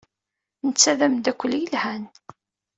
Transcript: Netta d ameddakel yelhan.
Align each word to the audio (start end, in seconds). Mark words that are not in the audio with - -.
Netta 0.67 0.91
d 0.97 1.01
ameddakel 1.05 1.53
yelhan. 1.59 2.03